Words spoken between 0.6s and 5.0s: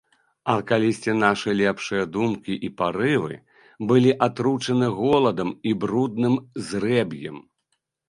калісьці нашы лепшыя думкі і парывы былі атручаны